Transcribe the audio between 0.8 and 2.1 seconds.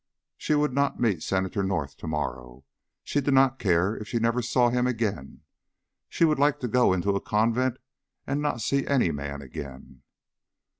meet Senator North to